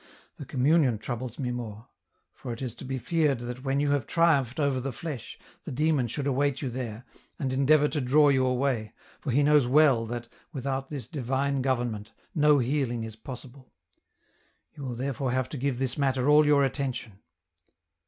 The 0.37 0.47
communion 0.47 0.97
troubles 0.97 1.37
me 1.37 1.51
more; 1.51 1.87
for 2.33 2.51
it 2.51 2.61
is 2.63 2.73
to 2.73 2.83
be 2.85 2.97
feared 2.97 3.37
that 3.41 3.63
when 3.63 3.79
you 3.79 3.91
have 3.91 4.07
triumphed 4.07 4.59
over 4.59 4.79
the 4.81 4.91
flesh 4.91 5.37
the 5.63 5.71
Demon 5.71 6.07
should 6.07 6.25
await 6.25 6.59
you 6.59 6.71
there, 6.71 7.05
and 7.37 7.53
endeavour 7.53 7.87
to 7.89 8.01
draw 8.01 8.29
you 8.29 8.43
away, 8.43 8.93
for 9.19 9.29
he 9.29 9.43
knows 9.43 9.67
well 9.67 10.07
that, 10.07 10.27
without 10.51 10.89
this 10.89 11.07
divine 11.07 11.61
govern 11.61 11.91
ment, 11.91 12.13
no 12.33 12.57
healing 12.57 13.03
is 13.03 13.15
possible. 13.15 13.71
You 14.75 14.85
will 14.85 14.95
therefore 14.95 15.31
have 15.33 15.49
to 15.49 15.57
give 15.57 15.77
this 15.77 15.99
matter 15.99 16.27
all 16.27 16.47
your 16.47 16.63
attention." 16.63 17.19